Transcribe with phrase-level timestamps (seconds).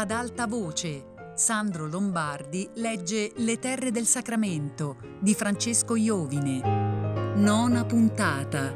[0.00, 1.12] ad alta voce.
[1.34, 7.34] Sandro Lombardi legge Le terre del Sacramento di Francesco Iovine.
[7.36, 8.74] Nona puntata.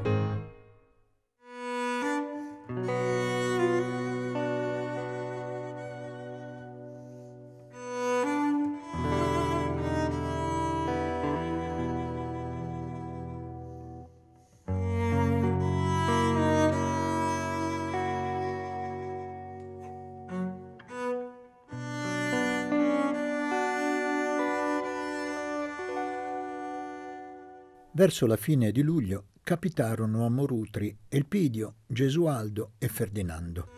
[28.05, 33.69] Verso la fine di luglio capitarono a Morutri Elpidio, Gesualdo e Ferdinando.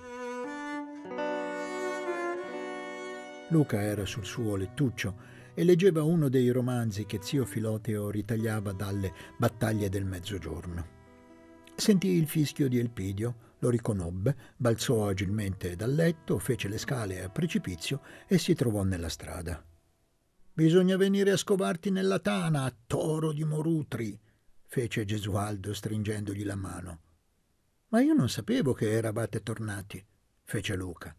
[3.50, 5.14] Luca era sul suo lettuccio
[5.54, 10.86] e leggeva uno dei romanzi che zio Filoteo ritagliava dalle battaglie del mezzogiorno.
[11.76, 17.28] Sentì il fischio di Elpidio, lo riconobbe, balzò agilmente dal letto, fece le scale a
[17.28, 19.64] precipizio e si trovò nella strada.
[20.56, 24.18] Bisogna venire a scovarti nella tana, toro di Morutri,
[24.66, 27.00] fece Gesualdo stringendogli la mano.
[27.88, 30.04] Ma io non sapevo che eravate tornati,
[30.42, 31.16] fece Luca.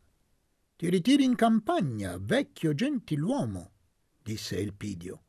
[0.75, 3.71] Ti ritiri in campagna, vecchio gentiluomo,
[4.21, 5.23] disse Elpidio.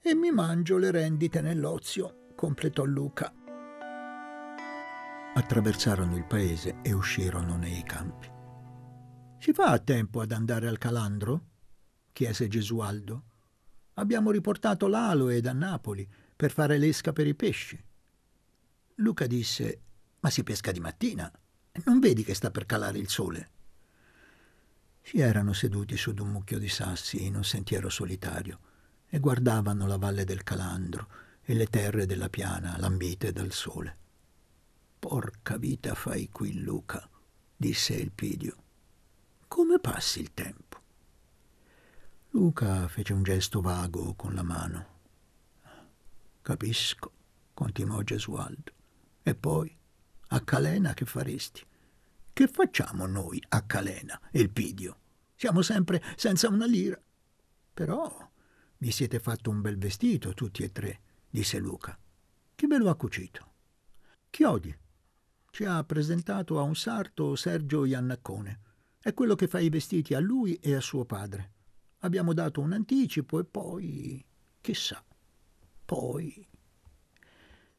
[0.00, 3.32] E mi mangio le rendite nell'ozio, completò Luca.
[5.34, 8.28] Attraversarono il paese e uscirono nei campi.
[9.38, 11.46] Si fa a tempo ad andare al calandro?
[12.12, 13.22] chiese Gesualdo.
[13.94, 16.06] Abbiamo riportato l'aloe da Napoli
[16.38, 17.76] per fare l'esca per i pesci.
[18.94, 19.80] Luca disse:
[20.20, 21.28] Ma si pesca di mattina.
[21.84, 23.50] Non vedi che sta per calare il sole?
[25.02, 28.60] Si erano seduti su d'un mucchio di sassi in un sentiero solitario
[29.08, 31.08] e guardavano la valle del Calandro
[31.42, 33.96] e le terre della piana lambite dal sole.
[34.96, 37.08] Porca vita fai qui, Luca,
[37.56, 38.56] disse Elpidio.
[39.48, 40.80] Come passi il tempo?
[42.30, 44.97] Luca fece un gesto vago con la mano.
[46.48, 47.12] Capisco,
[47.52, 48.72] continuò Gesualdo.
[49.22, 49.70] E poi,
[50.28, 51.62] a Calena che faresti?
[52.32, 54.98] Che facciamo noi a Calena, Elpidio?
[55.34, 56.98] Siamo sempre senza una lira.
[57.74, 58.30] Però
[58.78, 61.98] vi siete fatto un bel vestito tutti e tre, disse Luca.
[62.54, 63.52] Chi ve lo ha cucito?
[64.30, 64.74] Chiodi.
[65.50, 68.60] Ci ha presentato a un sarto Sergio Iannaccone.
[68.98, 71.52] È quello che fa i vestiti a lui e a suo padre.
[71.98, 74.24] Abbiamo dato un anticipo e poi,
[74.62, 75.04] chissà,
[75.88, 76.46] poi...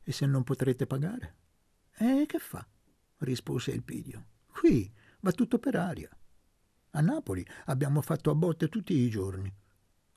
[0.02, 1.36] E se non potrete pagare?
[1.96, 2.68] Eh, che fa?
[3.20, 4.26] rispose Elpidio.
[4.48, 6.10] Qui va tutto per aria.
[6.92, 9.54] A Napoli abbiamo fatto a botte tutti i giorni.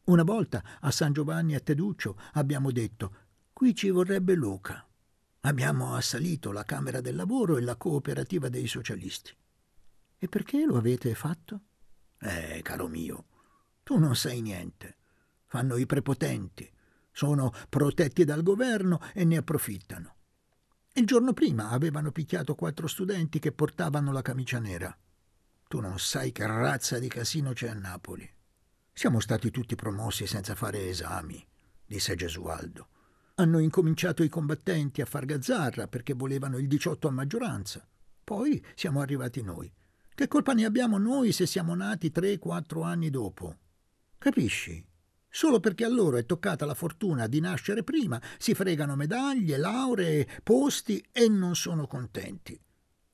[0.05, 3.17] Una volta a San Giovanni a Teduccio abbiamo detto
[3.53, 4.89] qui ci vorrebbe Luca.
[5.41, 9.37] Abbiamo assalito la Camera del Lavoro e la cooperativa dei socialisti.
[10.17, 11.61] E perché lo avete fatto?
[12.19, 13.27] Eh, caro mio,
[13.83, 14.97] tu non sai niente.
[15.45, 16.72] Fanno i prepotenti.
[17.13, 20.17] Sono protetti dal governo e ne approfittano.
[20.95, 24.95] Il giorno prima avevano picchiato quattro studenti che portavano la camicia nera.
[25.69, 28.29] Tu non sai che razza di casino c'è a Napoli.
[28.93, 31.43] Siamo stati tutti promossi senza fare esami,
[31.87, 32.89] disse Gesualdo.
[33.37, 37.87] Hanno incominciato i combattenti a far gazzarra perché volevano il 18 a maggioranza.
[38.23, 39.73] Poi siamo arrivati noi.
[40.15, 43.57] Che colpa ne abbiamo noi se siamo nati tre, quattro anni dopo?
[44.19, 44.87] Capisci?
[45.35, 50.29] Solo perché a loro è toccata la fortuna di nascere prima, si fregano medaglie, lauree,
[50.43, 52.61] posti e non sono contenti.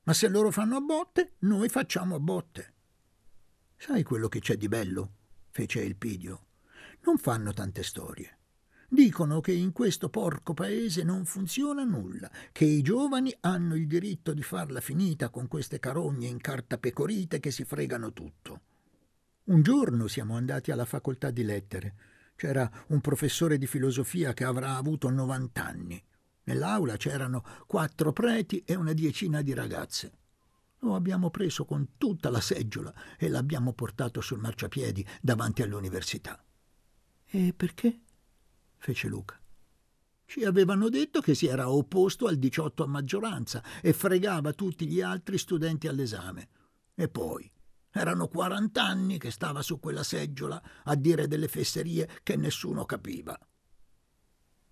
[0.03, 2.73] Ma se loro fanno a botte, noi facciamo a botte.
[3.77, 5.11] Sai quello che c'è di bello?
[5.49, 6.47] fece Elpidio.
[7.05, 8.37] Non fanno tante storie.
[8.89, 14.33] Dicono che in questo porco paese non funziona nulla, che i giovani hanno il diritto
[14.33, 18.61] di farla finita con queste carogne in carta pecorite che si fregano tutto.
[19.45, 21.95] Un giorno siamo andati alla facoltà di lettere.
[22.39, 26.01] C'era un professore di filosofia che avrà avuto 90 anni.
[26.43, 30.13] Nell'aula c'erano quattro preti e una decina di ragazze.
[30.79, 36.41] Lo abbiamo preso con tutta la seggiola e l'abbiamo portato sul marciapiedi davanti all'università.
[37.25, 37.99] E perché?
[38.77, 39.37] fece Luca.
[40.23, 45.01] Ci avevano detto che si era opposto al 18 a maggioranza e fregava tutti gli
[45.01, 46.47] altri studenti all'esame.
[46.95, 47.51] E poi
[47.91, 53.37] erano quarant'anni che stava su quella seggiola a dire delle fesserie che nessuno capiva.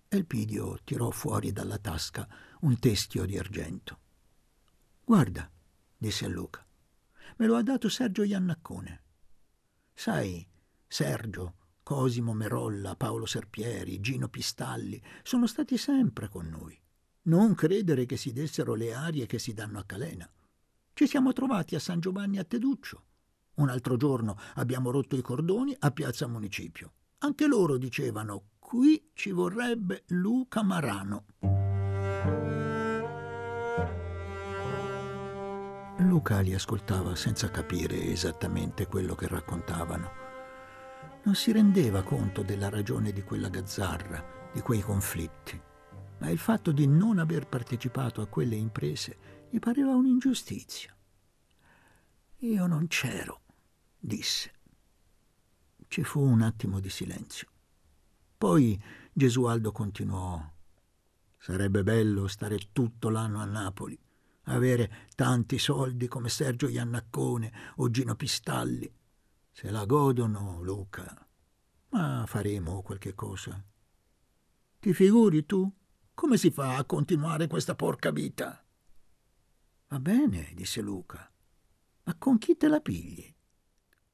[0.08, 2.26] Elpidio tirò fuori dalla tasca
[2.60, 3.98] un teschio di argento.
[5.04, 5.50] Guarda,
[5.96, 6.64] disse a Luca,
[7.36, 9.02] me lo ha dato Sergio Iannaccone.
[9.92, 10.46] Sai,
[10.86, 16.78] Sergio, Cosimo Merolla, Paolo Serpieri, Gino Pistalli sono stati sempre con noi.
[17.22, 20.30] Non credere che si dessero le arie che si danno a Calena.
[20.94, 23.07] Ci siamo trovati a San Giovanni a Teduccio
[23.58, 26.92] Un altro giorno abbiamo rotto i cordoni a Piazza Municipio.
[27.18, 31.24] Anche loro dicevano qui ci vorrebbe Luca Marano.
[35.98, 40.10] Luca li ascoltava senza capire esattamente quello che raccontavano.
[41.24, 45.60] Non si rendeva conto della ragione di quella gazzarra, di quei conflitti,
[46.18, 50.94] ma il fatto di non aver partecipato a quelle imprese gli pareva un'ingiustizia.
[52.42, 53.40] Io non c'ero,
[53.98, 54.52] disse.
[55.86, 57.48] Ci fu un attimo di silenzio.
[58.36, 58.80] Poi
[59.12, 60.40] Gesualdo continuò.
[61.36, 63.98] Sarebbe bello stare tutto l'anno a Napoli
[64.48, 68.90] avere tanti soldi come Sergio Iannaccone o Gino Pistalli.
[69.50, 71.26] Se la godono, Luca.
[71.90, 73.62] Ma faremo qualche cosa.
[74.78, 75.70] Ti figuri tu?
[76.14, 78.64] Come si fa a continuare questa porca vita?
[79.88, 81.30] Va bene, disse Luca.
[82.04, 83.34] Ma con chi te la pigli?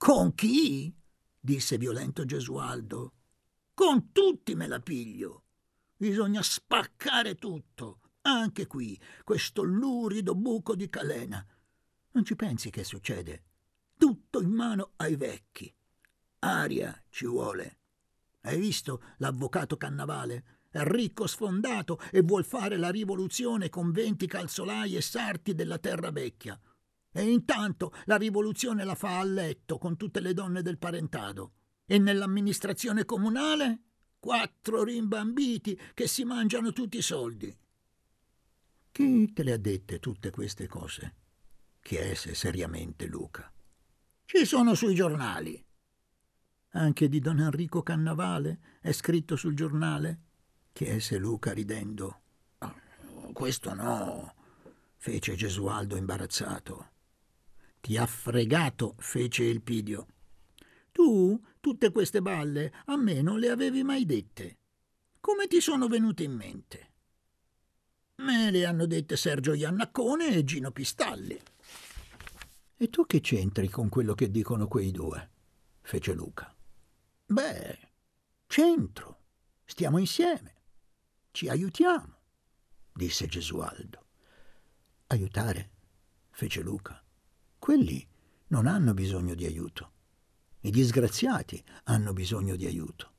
[0.05, 0.95] Con chi?
[1.41, 3.12] disse violento Gesualdo.
[3.73, 5.45] Con tutti me la piglio.
[5.97, 11.43] Bisogna spaccare tutto anche qui, questo lurido buco di calena.
[12.11, 13.45] Non ci pensi che succede?
[13.97, 15.75] Tutto in mano ai vecchi.
[16.41, 17.79] Aria ci vuole.
[18.43, 20.59] Hai visto l'avvocato Cannavale?
[20.69, 26.11] È ricco sfondato e vuol fare la rivoluzione con venti calzolai e sarti della terra
[26.11, 26.61] vecchia.
[27.16, 31.52] E intanto la rivoluzione la fa a letto con tutte le donne del parentado.
[31.87, 33.82] E nell'amministrazione comunale?
[34.19, 37.56] Quattro rimbambiti che si mangiano tutti i soldi.
[38.90, 41.14] Chi te le ha dette tutte queste cose?
[41.81, 43.52] chiese seriamente Luca.
[44.25, 45.64] Ci sono sui giornali.
[46.70, 50.20] Anche di Don Enrico Cannavale è scritto sul giornale?
[50.72, 52.22] chiese Luca ridendo.
[52.58, 54.34] Oh, questo no,
[54.96, 56.94] fece Gesualdo imbarazzato.
[57.84, 60.06] Ti ha fregato, fece il Pidio.
[60.90, 64.56] Tu tutte queste balle a me non le avevi mai dette.
[65.20, 66.92] Come ti sono venute in mente?
[68.22, 71.38] Me le hanno dette Sergio Iannaccone e Gino Pistalli.
[72.76, 75.31] E tu che c'entri con quello che dicono quei due?
[75.82, 76.56] fece Luca.
[77.26, 77.78] Beh,
[78.46, 79.25] c'entro.
[79.62, 80.54] Stiamo insieme.
[81.32, 82.16] Ci aiutiamo,
[82.94, 84.06] disse Gesualdo.
[85.08, 85.70] Aiutare?
[86.31, 87.04] fece Luca.
[87.64, 88.06] Quelli
[88.49, 89.93] non hanno bisogno di aiuto.
[90.61, 93.12] I disgraziati hanno bisogno di aiuto.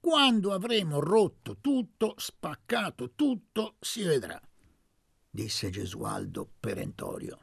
[0.00, 4.40] Quando avremo rotto tutto, spaccato tutto, si vedrà,
[5.28, 7.38] disse Gesualdo perentorio.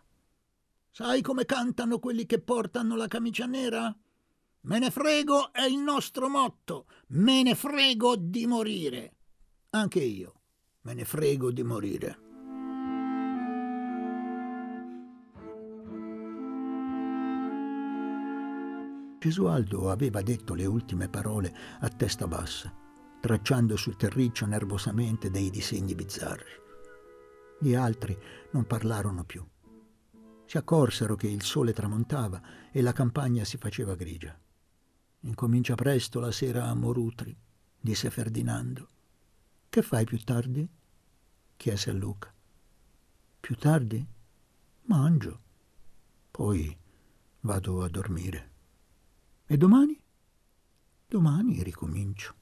[0.90, 3.96] Sai come cantano quelli che portano la camicia nera?
[4.62, 9.16] Me ne frego è il nostro motto, me ne frego di morire.
[9.70, 10.42] Anche io
[10.82, 12.25] me ne frego di morire.
[19.26, 22.72] Gesualdo aveva detto le ultime parole a testa bassa,
[23.20, 26.52] tracciando sul terriccio nervosamente dei disegni bizzarri.
[27.60, 28.16] Gli altri
[28.52, 29.44] non parlarono più.
[30.46, 32.40] Si accorsero che il sole tramontava
[32.72, 34.40] e la campagna si faceva grigia.
[35.22, 37.36] Incomincia presto la sera a Morutri,
[37.80, 38.88] disse Ferdinando.
[39.68, 40.70] Che fai più tardi?
[41.58, 42.32] chiese a Luca.
[43.40, 44.06] Più tardi?
[44.84, 45.40] Mangio.
[46.30, 46.78] Poi
[47.40, 48.54] vado a dormire.
[49.48, 49.96] E domani?
[51.08, 52.34] Domani ricomincio.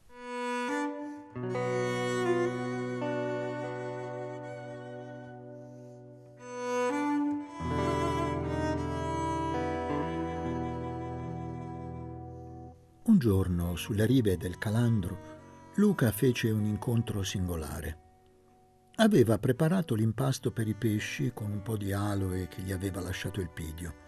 [13.03, 17.99] Un giorno, sulle rive del Calandro, Luca fece un incontro singolare.
[18.95, 23.41] Aveva preparato l'impasto per i pesci con un po' di aloe che gli aveva lasciato
[23.41, 24.02] il pidio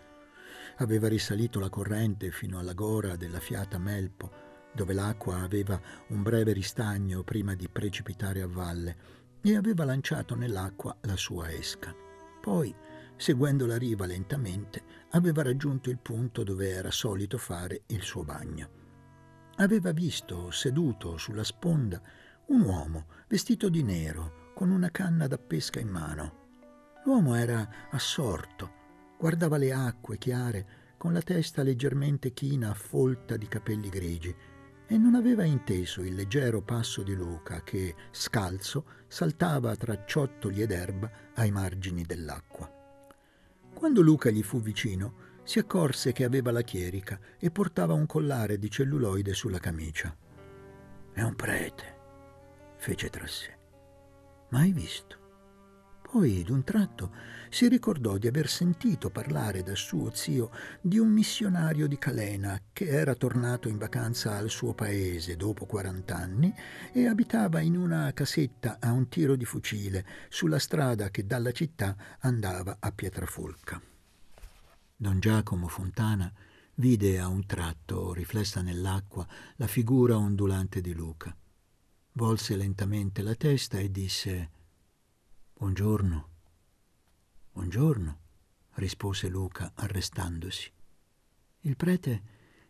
[0.77, 4.31] aveva risalito la corrente fino alla gora della fiata Melpo,
[4.73, 5.79] dove l'acqua aveva
[6.09, 11.95] un breve ristagno prima di precipitare a valle, e aveva lanciato nell'acqua la sua esca.
[12.41, 12.75] Poi,
[13.15, 18.69] seguendo la riva lentamente, aveva raggiunto il punto dove era solito fare il suo bagno.
[19.57, 22.01] Aveva visto, seduto sulla sponda,
[22.47, 26.43] un uomo vestito di nero, con una canna da pesca in mano.
[27.05, 28.83] L'uomo era assorto,
[29.17, 30.67] Guardava le acque chiare
[30.97, 34.35] con la testa leggermente china folta di capelli grigi
[34.87, 40.71] e non aveva inteso il leggero passo di Luca che, scalzo, saltava tra ciottoli ed
[40.71, 42.71] erba ai margini dell'acqua.
[43.73, 48.57] Quando Luca gli fu vicino, si accorse che aveva la chierica e portava un collare
[48.57, 50.15] di celluloide sulla camicia.
[51.11, 51.97] È un prete,
[52.77, 53.57] fece tra sé.
[54.49, 55.24] Mai visto.
[56.15, 57.11] Poi, d'un tratto,
[57.49, 62.87] si ricordò di aver sentito parlare da suo zio di un missionario di Calena che
[62.87, 66.55] era tornato in vacanza al suo paese dopo 40 anni
[66.93, 71.97] e abitava in una casetta a un tiro di fucile sulla strada che dalla città
[72.19, 73.81] andava a Pietrafolca.
[74.95, 76.31] Don Giacomo Fontana
[76.75, 81.35] vide a un tratto, riflessa nell'acqua, la figura ondulante di Luca.
[82.13, 84.51] Volse lentamente la testa e disse
[85.57, 86.29] Buongiorno.
[87.53, 88.19] Buongiorno,
[88.73, 90.69] rispose Luca arrestandosi.
[91.61, 92.23] Il prete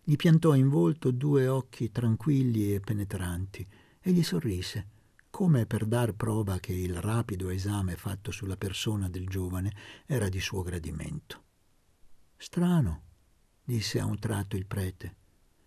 [0.03, 3.67] gli piantò in volto due occhi tranquilli e penetranti
[3.99, 4.87] e gli sorrise,
[5.31, 9.73] come per dar prova che il rapido esame fatto sulla persona del giovane
[10.05, 11.43] era di suo gradimento.
[12.37, 13.01] Strano,
[13.63, 15.15] disse a un tratto il prete.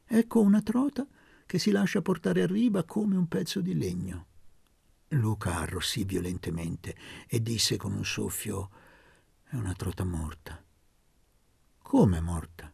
[0.07, 1.05] Ecco una trota
[1.45, 4.28] che si lascia portare a riva come un pezzo di legno.
[5.13, 6.95] Luca arrossì violentemente
[7.27, 8.71] e disse con un soffio
[9.45, 10.63] è una trota morta.
[11.79, 12.71] Come morta?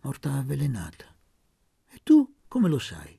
[0.00, 1.04] Morta avvelenata.
[1.88, 3.18] E tu come lo sai?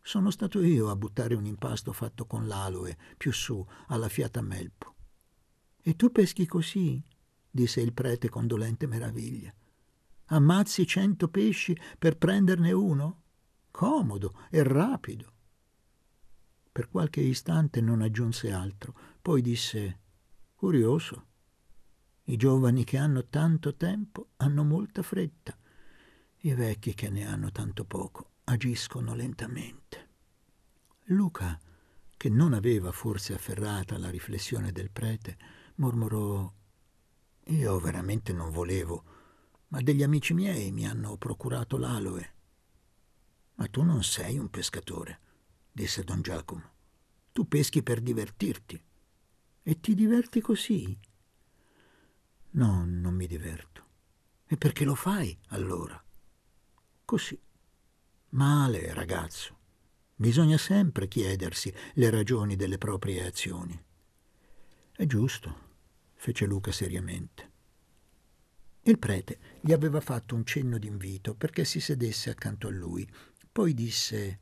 [0.00, 4.94] Sono stato io a buttare un impasto fatto con l'aloe più su alla fiata melpo.
[5.82, 7.02] E tu peschi così?
[7.50, 9.52] disse il prete con dolente meraviglia.
[10.26, 13.22] Ammazzi cento pesci per prenderne uno?
[13.70, 15.33] Comodo e rapido.
[16.74, 20.00] Per qualche istante non aggiunse altro, poi disse
[20.56, 21.26] Curioso.
[22.24, 25.56] I giovani che hanno tanto tempo hanno molta fretta.
[26.38, 30.08] I vecchi che ne hanno tanto poco agiscono lentamente.
[31.04, 31.56] Luca,
[32.16, 35.38] che non aveva forse afferrata la riflessione del prete,
[35.76, 36.52] mormorò
[37.44, 39.04] Io veramente non volevo,
[39.68, 42.32] ma degli amici miei mi hanno procurato l'aloe.
[43.54, 45.20] Ma tu non sei un pescatore
[45.74, 46.70] disse don Giacomo.
[47.32, 48.80] Tu peschi per divertirti.
[49.64, 50.96] E ti diverti così?
[52.50, 53.82] No, non mi diverto.
[54.46, 56.00] E perché lo fai allora?
[57.04, 57.38] Così.
[58.30, 59.58] Male, ragazzo.
[60.14, 63.76] Bisogna sempre chiedersi le ragioni delle proprie azioni.
[64.92, 65.58] È giusto,
[66.14, 67.50] fece Luca seriamente.
[68.82, 73.08] Il prete gli aveva fatto un cenno d'invito perché si sedesse accanto a lui.
[73.50, 74.38] Poi disse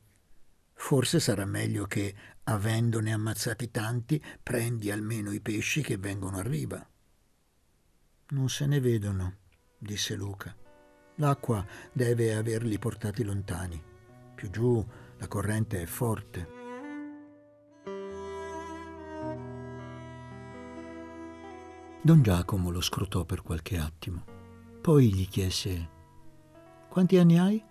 [0.93, 6.87] Forse sarà meglio che, avendone ammazzati tanti, prendi almeno i pesci che vengono a riva.
[8.27, 9.37] Non se ne vedono,
[9.75, 10.55] disse Luca.
[11.15, 13.81] L'acqua deve averli portati lontani.
[14.35, 16.47] Più giù la corrente è forte.
[22.03, 24.25] Don Giacomo lo scrutò per qualche attimo.
[24.79, 25.89] Poi gli chiese:
[26.87, 27.65] Quanti anni hai?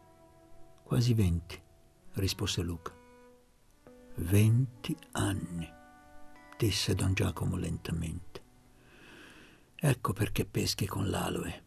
[0.83, 1.63] Quasi venti,
[2.15, 3.01] rispose Luca.
[4.17, 5.67] Venti anni,
[6.59, 8.43] disse don Giacomo lentamente.
[9.75, 11.65] Ecco perché peschi con l'aloe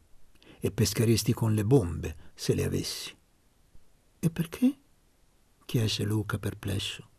[0.59, 3.17] e pescheresti con le bombe se le avessi.
[4.19, 4.77] E perché?
[5.65, 7.09] chiese Luca perplesso.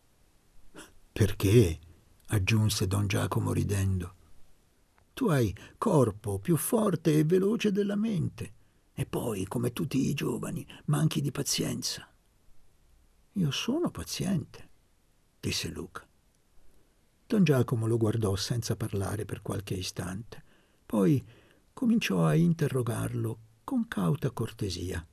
[1.13, 1.81] Perché?
[2.27, 4.15] aggiunse don Giacomo ridendo.
[5.13, 8.55] Tu hai corpo più forte e veloce della mente
[8.95, 12.09] e poi, come tutti i giovani, manchi di pazienza.
[13.33, 14.71] Io sono paziente,
[15.47, 16.05] disse Luca.
[17.25, 20.43] Don Giacomo lo guardò senza parlare per qualche istante.
[20.85, 21.25] Poi
[21.73, 25.07] cominciò a interrogarlo con cauta cortesia.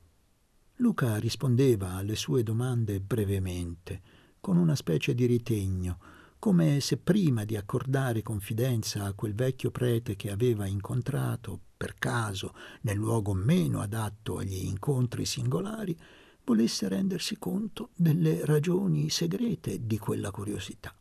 [0.78, 4.02] Luca rispondeva alle sue domande brevemente,
[4.40, 5.98] con una specie di ritegno,
[6.40, 12.54] come se prima di accordare confidenza a quel vecchio prete che aveva incontrato, per caso,
[12.80, 15.96] nel luogo meno adatto agli incontri singolari,
[16.44, 20.94] volesse rendersi conto delle ragioni segrete di quella curiosità.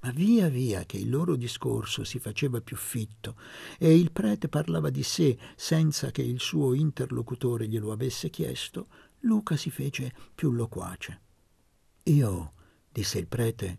[0.00, 3.36] Ma via via che il loro discorso si faceva più fitto
[3.78, 8.88] e il prete parlava di sé senza che il suo interlocutore glielo avesse chiesto,
[9.20, 11.20] Luca si fece più loquace.
[12.04, 12.52] Io,
[12.92, 13.78] disse il prete,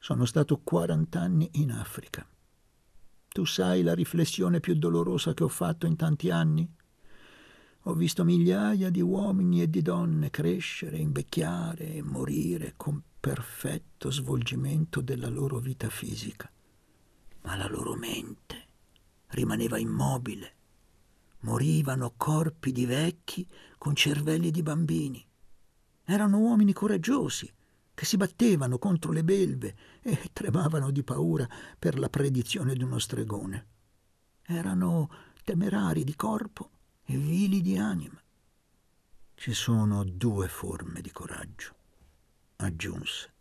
[0.00, 2.26] sono stato quarant'anni in Africa.
[3.28, 6.68] Tu sai la riflessione più dolorosa che ho fatto in tanti anni?
[7.86, 15.00] Ho visto migliaia di uomini e di donne crescere, invecchiare e morire con perfetto svolgimento
[15.00, 16.48] della loro vita fisica,
[17.42, 18.66] ma la loro mente
[19.30, 20.54] rimaneva immobile.
[21.40, 23.44] Morivano corpi di vecchi
[23.78, 25.26] con cervelli di bambini.
[26.04, 27.52] Erano uomini coraggiosi
[27.94, 33.00] che si battevano contro le belve e tremavano di paura per la predizione di uno
[33.00, 33.66] stregone.
[34.42, 35.10] Erano
[35.42, 36.70] temerari di corpo
[37.12, 38.18] e vili di anima.
[39.34, 41.74] Ci sono due forme di coraggio,
[42.56, 43.32] aggiunse,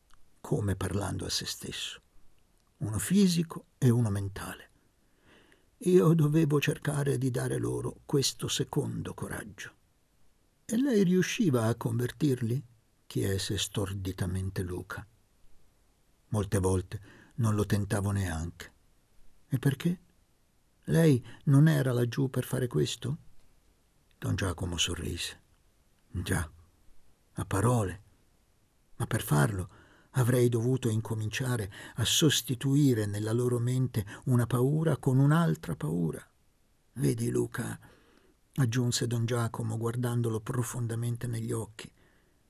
[0.41, 2.01] come parlando a se stesso.
[2.79, 4.69] uno fisico e uno mentale.
[5.83, 9.71] Io dovevo cercare di dare loro questo secondo coraggio.
[10.65, 12.61] E lei riusciva a convertirli?
[13.07, 15.05] chiese storditamente Luca.
[16.29, 17.01] Molte volte
[17.35, 18.73] non lo tentavo neanche.
[19.47, 19.99] E perché?
[20.85, 23.29] Lei non era laggiù per fare questo?
[24.23, 25.41] Don Giacomo sorrise.
[26.11, 26.47] Già,
[27.33, 28.01] a parole.
[28.97, 29.69] Ma per farlo
[30.11, 36.23] avrei dovuto incominciare a sostituire nella loro mente una paura con un'altra paura.
[36.93, 37.79] Vedi, Luca,
[38.57, 41.91] aggiunse don Giacomo guardandolo profondamente negli occhi,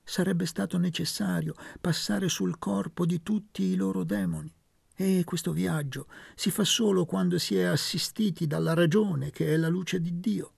[0.04, 4.54] sarebbe stato necessario passare sul corpo di tutti i loro demoni.
[4.94, 9.68] E questo viaggio si fa solo quando si è assistiti dalla ragione, che è la
[9.68, 10.52] luce di Dio.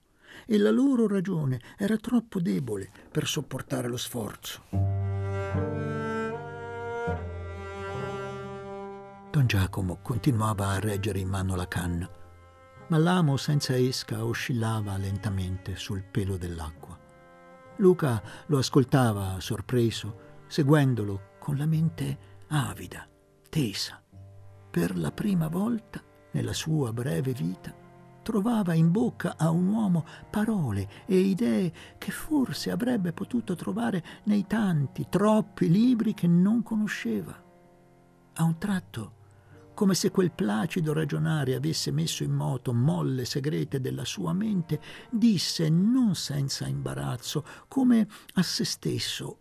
[0.47, 4.61] E la loro ragione era troppo debole per sopportare lo sforzo.
[9.31, 12.09] Don Giacomo continuava a reggere in mano la canna,
[12.87, 16.97] ma l'amo senza esca oscillava lentamente sul pelo dell'acqua.
[17.77, 23.07] Luca lo ascoltava sorpreso, seguendolo con la mente avida,
[23.49, 24.01] tesa.
[24.71, 27.84] Per la prima volta nella sua breve vita
[28.25, 34.47] trovava in bocca a un uomo parole e idee che forse avrebbe potuto trovare nei
[34.47, 37.39] tanti, troppi libri che non conosceva.
[38.33, 39.13] A un tratto
[39.75, 45.69] come se quel placido ragionare avesse messo in moto molle segrete della sua mente, disse
[45.69, 49.39] non senza imbarazzo, come a se stesso,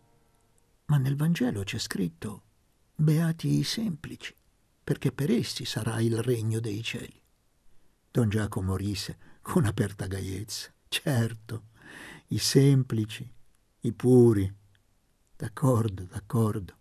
[0.86, 2.42] ma nel Vangelo c'è scritto,
[2.96, 4.34] beati i semplici,
[4.82, 7.23] perché per essi sarà il regno dei cieli.
[8.14, 10.72] Don Giacomo rise con aperta gaiezza.
[10.86, 11.64] Certo,
[12.28, 13.28] i semplici,
[13.80, 14.48] i puri.
[15.34, 16.76] D'accordo, d'accordo.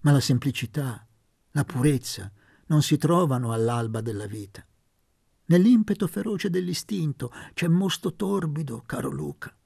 [0.00, 1.08] Ma la semplicità,
[1.52, 2.30] la purezza,
[2.66, 4.62] non si trovano all'alba della vita.
[5.46, 9.56] Nell'impeto feroce dell'istinto c'è mosto torbido, caro Luca.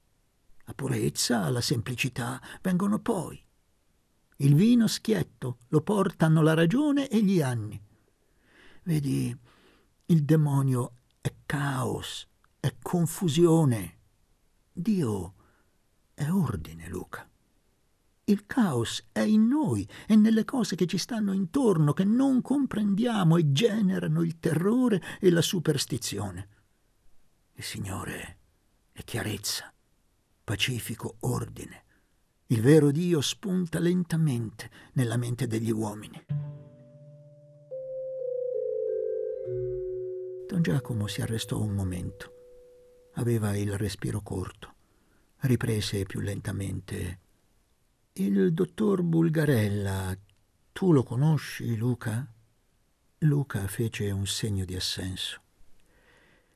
[0.63, 3.37] La purezza, la semplicità vengono poi.
[4.37, 7.77] Il vino schietto lo portano la ragione e gli anni.
[8.83, 9.37] Vedi,
[10.07, 12.27] il demonio è caos,
[12.59, 13.99] è confusione.
[14.73, 15.33] Dio
[16.13, 17.25] è ordine, Luca.
[18.25, 23.37] Il caos è in noi e nelle cose che ci stanno intorno, che non comprendiamo
[23.37, 26.49] e generano il terrore e la superstizione.
[27.53, 28.37] Il Signore
[28.91, 29.73] è chiarezza,
[30.43, 31.85] pacifico ordine.
[32.47, 36.21] Il vero Dio spunta lentamente nella mente degli uomini.
[40.47, 42.31] Don Giacomo si arrestò un momento.
[43.13, 44.73] Aveva il respiro corto.
[45.37, 47.19] Riprese più lentamente
[48.15, 50.15] il dottor Bulgarella,
[50.71, 52.31] tu lo conosci, Luca?
[53.19, 55.41] Luca fece un segno di assenso.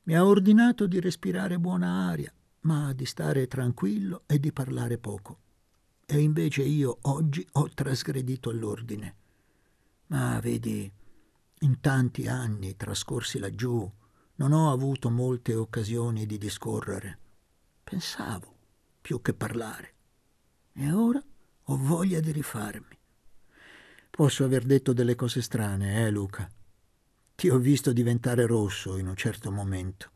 [0.04, 5.38] Mi ha ordinato di respirare buona aria, ma di stare tranquillo e di parlare poco.
[6.06, 9.16] E invece io oggi ho trasgredito all'ordine.
[10.06, 10.88] Ma vedi,
[11.60, 13.90] in tanti anni trascorsi laggiù,
[14.36, 17.18] non ho avuto molte occasioni di discorrere.
[17.82, 18.56] Pensavo
[19.00, 19.94] più che parlare.
[20.72, 21.22] E ora
[21.64, 22.96] ho voglia di rifarmi.
[24.10, 26.48] Posso aver detto delle cose strane, eh, Luca?
[27.34, 30.10] Ti ho visto diventare rosso in un certo momento.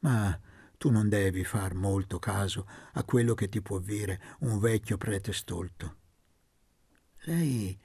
[0.00, 0.38] Ma
[0.76, 5.32] tu non devi far molto caso a quello che ti può dire un vecchio prete
[5.32, 5.96] stolto.
[7.22, 7.78] Lei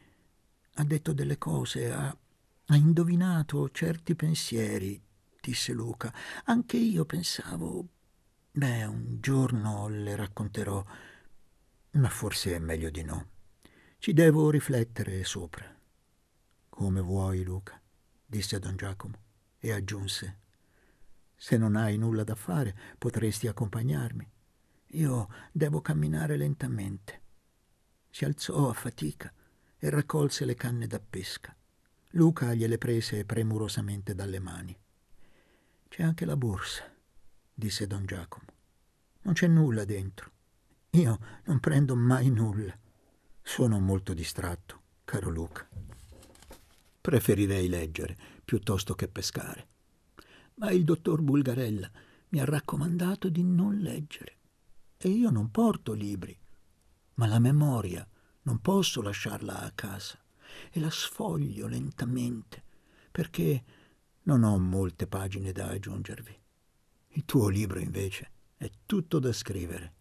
[0.73, 2.17] ha detto delle cose, ha,
[2.67, 5.01] ha indovinato certi pensieri,
[5.41, 6.13] disse Luca.
[6.45, 7.87] Anche io pensavo,
[8.51, 10.83] beh, un giorno le racconterò
[11.97, 13.29] ma forse è meglio di no.
[13.97, 15.65] Ci devo riflettere sopra.
[16.69, 17.79] Come vuoi, Luca,
[18.25, 19.17] disse don Giacomo
[19.57, 20.39] e aggiunse.
[21.35, 24.29] Se non hai nulla da fare, potresti accompagnarmi.
[24.91, 27.21] Io devo camminare lentamente.
[28.09, 29.31] Si alzò a fatica
[29.77, 31.55] e raccolse le canne da pesca.
[32.11, 34.75] Luca gliele prese premurosamente dalle mani.
[35.89, 36.83] C'è anche la borsa,
[37.53, 38.45] disse don Giacomo.
[39.23, 40.31] Non c'è nulla dentro.
[40.91, 42.75] Io non prendo mai nulla.
[43.41, 45.67] Sono molto distratto, caro Luca.
[47.01, 49.67] Preferirei leggere piuttosto che pescare.
[50.55, 51.91] Ma il dottor Bulgarella
[52.29, 54.35] mi ha raccomandato di non leggere.
[54.97, 56.37] E io non porto libri.
[57.15, 58.07] Ma la memoria
[58.43, 60.17] non posso lasciarla a casa.
[60.71, 62.63] E la sfoglio lentamente,
[63.11, 63.63] perché
[64.23, 66.39] non ho molte pagine da aggiungervi.
[67.09, 69.93] Il tuo libro, invece, è tutto da scrivere.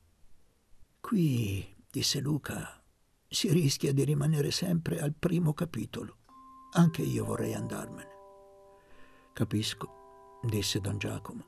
[1.00, 2.82] Qui, disse Luca,
[3.28, 6.18] si rischia di rimanere sempre al primo capitolo.
[6.72, 8.10] anche io vorrei andarmene.
[9.32, 11.44] Capisco, disse don Giacomo.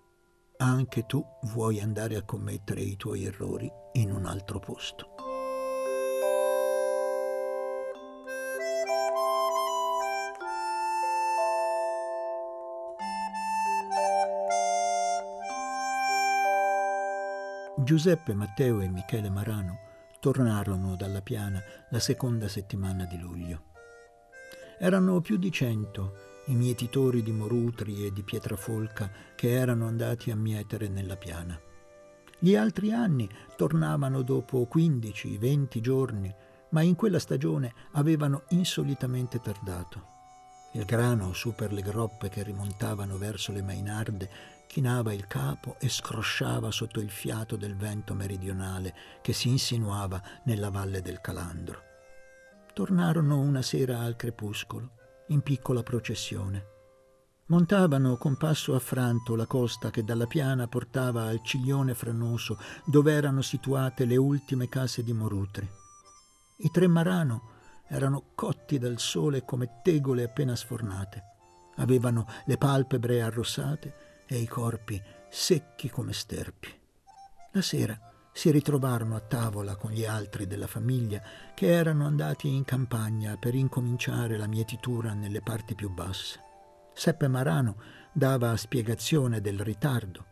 [0.59, 5.15] Anche tu vuoi andare a commettere i tuoi errori in un altro posto.
[17.88, 19.79] Giuseppe, Matteo e Michele Marano
[20.20, 23.62] tornarono dalla piana la seconda settimana di luglio.
[24.79, 30.37] Erano più di cento i mietitori di morutri e di pietrafolca che erano andati a
[30.37, 31.59] mietere nella piana.
[32.38, 36.35] Gli altri anni tornavano dopo 15-20 giorni,
[36.72, 40.16] ma in quella stagione avevano insolitamente tardato.
[40.72, 45.88] Il grano su per le groppe che rimontavano verso le Mainarde chinava il capo e
[45.88, 51.83] scrosciava sotto il fiato del vento meridionale che si insinuava nella valle del Calandro.
[52.74, 54.90] Tornarono una sera al crepuscolo,
[55.28, 56.76] in piccola processione.
[57.46, 63.40] Montavano con passo affranto la costa che dalla piana portava al ciglione franoso dove erano
[63.40, 65.66] situate le ultime case di Morutri.
[66.59, 67.57] I tre Marano
[67.88, 71.22] erano cotti dal sole come tegole appena sfornate.
[71.76, 76.69] Avevano le palpebre arrossate e i corpi secchi come sterpi.
[77.53, 77.99] La sera
[78.31, 81.21] si ritrovarono a tavola con gli altri della famiglia
[81.55, 86.41] che erano andati in campagna per incominciare la mietitura nelle parti più basse.
[86.95, 87.81] Seppe Marano
[88.12, 90.27] dava spiegazione del ritardo.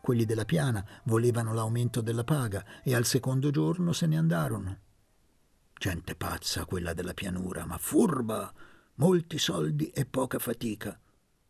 [0.00, 4.78] Quelli della piana volevano l'aumento della paga e al secondo giorno se ne andarono.
[5.74, 8.52] Gente pazza quella della pianura, ma furba,
[8.94, 10.98] molti soldi e poca fatica.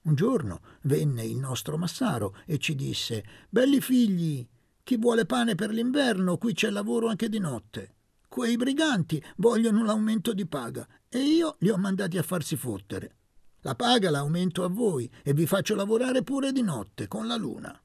[0.02, 4.46] Un giorno venne il nostro Massaro e ci disse Belli figli,
[4.82, 7.94] chi vuole pane per l'inverno, qui c'è lavoro anche di notte.
[8.26, 13.16] Quei briganti vogliono l'aumento di paga e io li ho mandati a farsi fottere.
[13.60, 17.80] La paga l'aumento a voi e vi faccio lavorare pure di notte con la luna.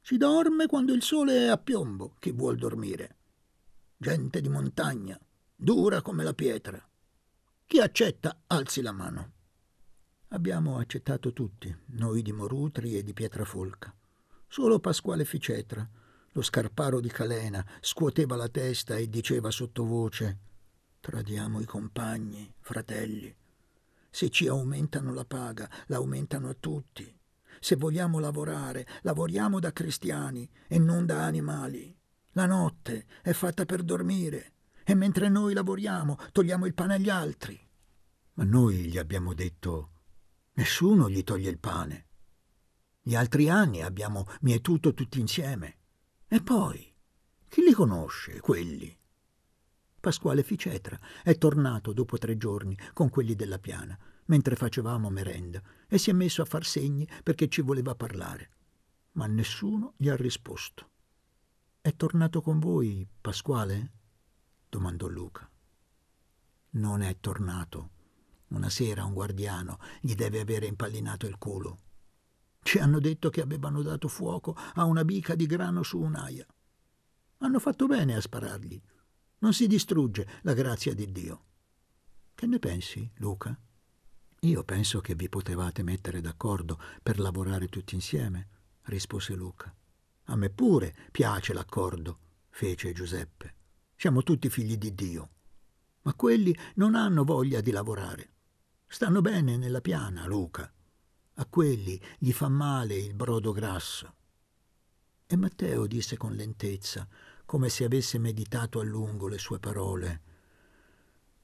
[0.00, 3.16] Si dorme quando il sole è a piombo, chi vuol dormire.
[3.96, 5.18] Gente di montagna,
[5.56, 6.80] dura come la pietra.
[7.66, 9.32] Chi accetta alzi la mano.
[10.34, 13.94] Abbiamo accettato tutti, noi di Morutri e di Pietrafolca.
[14.48, 15.88] Solo Pasquale Ficetra,
[16.32, 20.38] lo scarparo di Calena, scuoteva la testa e diceva sottovoce
[20.98, 23.32] Tradiamo i compagni, fratelli.
[24.10, 27.16] Se ci aumentano la paga, l'aumentano a tutti.
[27.60, 31.96] Se vogliamo lavorare, lavoriamo da cristiani e non da animali.
[32.32, 37.56] La notte è fatta per dormire e mentre noi lavoriamo togliamo il pane agli altri.
[38.32, 39.90] Ma noi gli abbiamo detto
[40.54, 42.06] Nessuno gli toglie il pane.
[43.00, 45.78] Gli altri anni abbiamo mietuto tutti insieme.
[46.28, 46.94] E poi,
[47.48, 48.96] chi li conosce, quelli?
[49.98, 55.98] Pasquale Ficetra è tornato dopo tre giorni con quelli della piana, mentre facevamo merenda, e
[55.98, 58.50] si è messo a far segni perché ci voleva parlare.
[59.12, 60.90] Ma nessuno gli ha risposto.
[61.80, 63.92] È tornato con voi, Pasquale?
[64.68, 65.50] domandò Luca.
[66.70, 67.90] Non è tornato,
[68.54, 71.78] una sera un guardiano gli deve avere impallinato il culo.
[72.62, 76.46] Ci hanno detto che avevano dato fuoco a una bica di grano su un'aia.
[77.38, 78.80] Hanno fatto bene a sparargli.
[79.38, 81.44] Non si distrugge la grazia di Dio.
[82.34, 83.56] Che ne pensi, Luca?
[84.40, 88.48] Io penso che vi potevate mettere d'accordo per lavorare tutti insieme,
[88.84, 89.74] rispose Luca.
[90.24, 93.54] A me pure piace l'accordo, fece Giuseppe.
[93.94, 95.30] Siamo tutti figli di Dio.
[96.02, 98.33] Ma quelli non hanno voglia di lavorare.
[98.94, 100.72] Stanno bene nella piana, Luca.
[101.34, 104.14] A quelli gli fa male il brodo grasso.
[105.26, 107.08] E Matteo disse con lentezza,
[107.44, 110.22] come se avesse meditato a lungo le sue parole.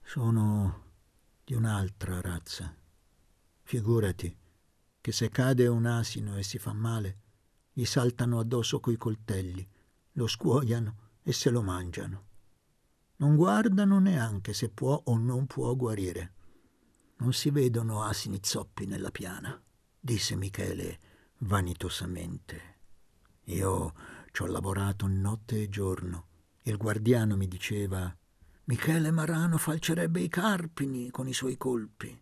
[0.00, 0.92] Sono
[1.42, 2.72] di un'altra razza.
[3.62, 4.38] Figurati
[5.00, 7.18] che se cade un asino e si fa male,
[7.72, 9.68] gli saltano addosso coi coltelli,
[10.12, 12.26] lo scuoiano e se lo mangiano.
[13.16, 16.34] Non guardano neanche se può o non può guarire.
[17.20, 19.60] Non si vedono asini zoppi nella piana,
[19.98, 20.98] disse Michele
[21.40, 22.78] vanitosamente.
[23.44, 23.92] Io
[24.30, 26.28] ci ho lavorato notte e giorno.
[26.62, 28.14] Il guardiano mi diceva
[28.64, 32.18] Michele Marano falcerebbe i carpini con i suoi colpi.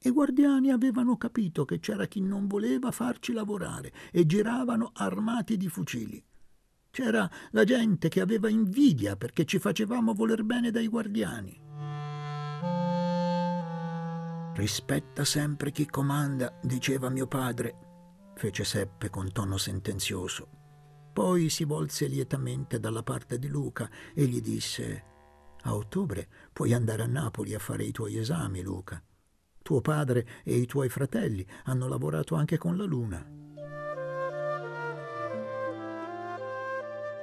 [0.00, 5.68] I guardiani avevano capito che c'era chi non voleva farci lavorare e giravano armati di
[5.68, 6.22] fucili.
[6.90, 11.67] C'era la gente che aveva invidia perché ci facevamo voler bene dai guardiani.
[14.58, 20.48] Rispetta sempre chi comanda, diceva mio padre, fece Seppe con tono sentenzioso.
[21.12, 25.04] Poi si volse lietamente dalla parte di Luca e gli disse
[25.62, 29.00] A ottobre puoi andare a Napoli a fare i tuoi esami, Luca.
[29.62, 33.24] Tuo padre e i tuoi fratelli hanno lavorato anche con la luna.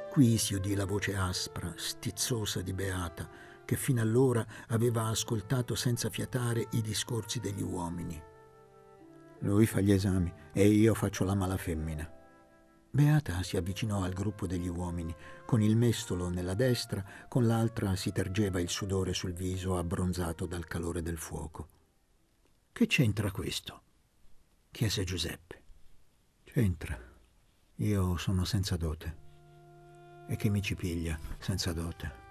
[0.10, 3.30] Qui si udì la voce aspra, stizzosa di Beata,
[3.65, 8.21] che fino allora aveva ascoltato senza fiatare i discorsi degli uomini.
[9.39, 12.10] Lui fa gli esami e io faccio la mala femmina.
[12.95, 15.13] Beata si avvicinò al gruppo degli uomini.
[15.45, 20.65] Con il mestolo nella destra, con l'altra si tergeva il sudore sul viso abbronzato dal
[20.65, 21.67] calore del fuoco.
[22.71, 23.82] Che c'entra questo?
[24.71, 25.63] chiese Giuseppe.
[26.45, 26.97] C'entra.
[27.75, 29.23] Io sono senza dote.
[30.30, 32.25] E chi mi ci piglia senza dote?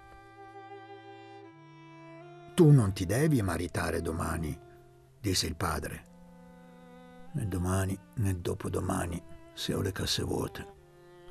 [2.55, 4.57] Tu non ti devi maritare domani,
[5.19, 6.05] disse il padre.
[7.33, 10.65] Né domani né dopodomani, se ho le casse vuote,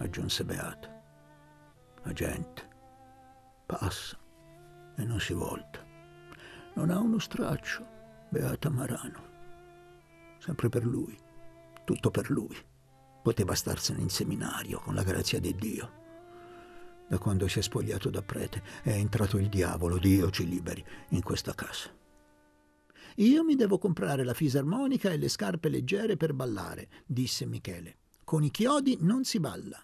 [0.01, 1.03] aggiunse Beata.
[2.03, 2.69] La gente
[3.65, 4.19] passa
[4.97, 5.83] e non si volta.
[6.75, 7.87] Non ha uno straccio,
[8.29, 9.23] Beata Marano.
[10.41, 11.19] Sempre per lui,
[11.85, 12.55] tutto per lui.
[13.23, 16.04] Poteva starsene in seminario con la grazia di Dio.
[17.07, 21.23] Da quando si è spogliato da prete è entrato il diavolo, Dio ci liberi, in
[21.23, 21.91] questa casa.
[23.17, 27.99] Io mi devo comprare la fisarmonica e le scarpe leggere per ballare, disse Michele.
[28.25, 29.81] Con i chiodi non si balla.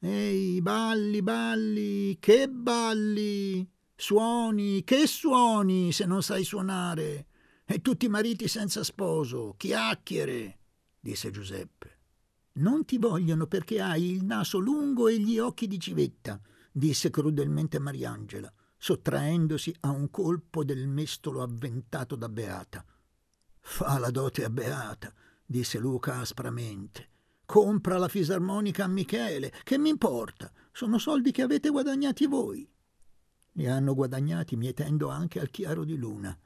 [0.00, 3.66] Ehi, balli, balli, che balli!
[3.96, 7.26] Suoni, che suoni se non sai suonare!
[7.64, 10.58] E tutti i mariti senza sposo, chiacchiere,
[11.00, 11.98] disse Giuseppe.
[12.54, 16.38] Non ti vogliono perché hai il naso lungo e gli occhi di civetta,
[16.76, 22.84] disse crudelmente Mariangela, sottraendosi a un colpo del mestolo avventato da Beata.
[23.60, 25.14] Fa la dote a Beata,
[25.46, 27.10] disse Luca aspramente.
[27.46, 30.50] Compra la fisarmonica a Michele, che mi importa?
[30.72, 32.68] Sono soldi che avete guadagnati voi.
[33.52, 36.36] Li hanno guadagnati mietendo anche al chiaro di luna.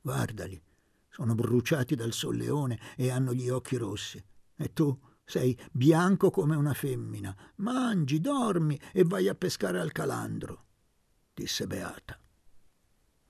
[0.00, 0.60] Guardali,
[1.08, 4.22] sono bruciati dal solleone e hanno gli occhi rossi.
[4.56, 7.36] E tu sei bianco come una femmina.
[7.56, 10.64] Mangi, dormi e vai a pescare al calandro,
[11.34, 12.18] disse Beata.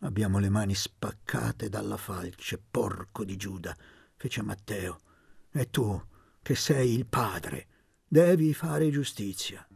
[0.01, 3.75] Abbiamo le mani spaccate dalla falce, porco di Giuda,
[4.15, 5.01] fece Matteo.
[5.51, 6.01] E tu,
[6.43, 7.67] che sei il padre,
[8.07, 9.67] devi fare giustizia.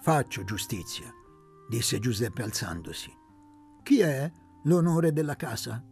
[0.00, 1.12] Faccio giustizia,
[1.68, 3.12] disse Giuseppe alzandosi.
[3.82, 4.32] Chi è
[4.64, 5.84] l'onore della casa?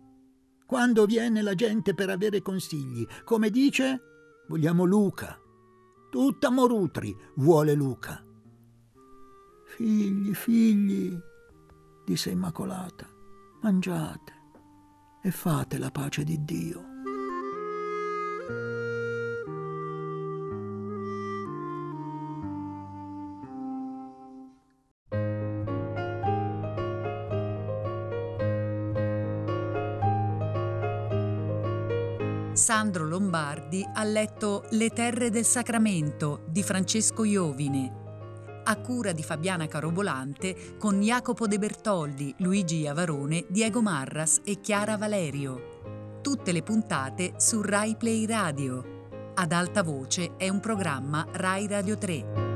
[0.64, 4.15] Quando viene la gente per avere consigli, come dice,
[4.48, 5.38] Vogliamo Luca.
[6.11, 8.24] Tutta Morutri vuole Luca.
[9.64, 11.18] Figli, figli,
[12.04, 13.06] disse Immacolata,
[13.62, 14.32] mangiate
[15.22, 16.95] e fate la pace di Dio.
[32.76, 39.66] Sandro Lombardi ha letto Le terre del Sacramento di Francesco Iovine, a cura di Fabiana
[39.66, 46.18] Carobolante con Jacopo De Bertoldi, Luigi Iavarone, Diego Marras e Chiara Valerio.
[46.20, 49.32] Tutte le puntate su Rai Play Radio.
[49.32, 52.55] Ad alta voce è un programma Rai Radio 3.